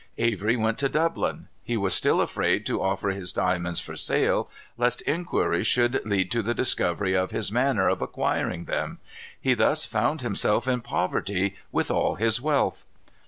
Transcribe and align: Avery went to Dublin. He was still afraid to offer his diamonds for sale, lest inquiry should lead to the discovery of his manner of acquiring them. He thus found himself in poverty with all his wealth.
Avery 0.17 0.57
went 0.57 0.79
to 0.79 0.89
Dublin. 0.89 1.47
He 1.63 1.77
was 1.77 1.93
still 1.93 2.21
afraid 2.21 2.65
to 2.65 2.81
offer 2.81 3.09
his 3.11 3.31
diamonds 3.31 3.79
for 3.79 3.95
sale, 3.95 4.49
lest 4.75 5.03
inquiry 5.03 5.63
should 5.63 6.03
lead 6.07 6.31
to 6.31 6.41
the 6.41 6.55
discovery 6.55 7.13
of 7.13 7.29
his 7.29 7.51
manner 7.51 7.87
of 7.87 8.01
acquiring 8.01 8.65
them. 8.65 8.97
He 9.39 9.53
thus 9.53 9.85
found 9.85 10.21
himself 10.21 10.67
in 10.67 10.81
poverty 10.81 11.55
with 11.71 11.91
all 11.91 12.15
his 12.15 12.41
wealth. 12.41 12.83